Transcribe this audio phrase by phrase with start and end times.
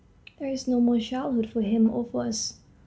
[0.39, 2.55] There is no more childhood for him or for us.